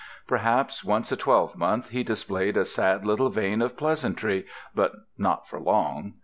[0.25, 5.47] Perhaps once a twelve month he displays a sad little vein of pleasantry, but not
[5.47, 6.15] for long.